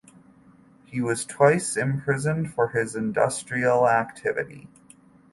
He 0.85 0.99
was 0.99 1.27
twice 1.27 1.77
imprisoned 1.77 2.51
for 2.55 2.69
his 2.69 2.95
industrial 2.95 3.87
activity. 3.87 4.67